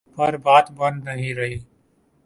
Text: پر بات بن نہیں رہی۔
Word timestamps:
پر 0.17 0.37
بات 0.37 0.71
بن 0.71 0.99
نہیں 1.03 1.33
رہی۔ 1.33 1.57